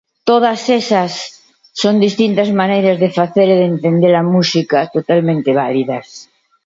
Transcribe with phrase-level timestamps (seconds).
[0.29, 1.13] Todas esas
[1.81, 6.07] son distintas maneiras de facer e de entender a música totalmente válidas.